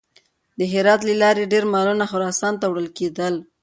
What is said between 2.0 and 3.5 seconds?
خراسان ته وړل کېدل.